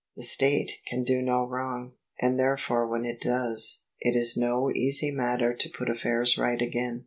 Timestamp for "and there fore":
2.19-2.87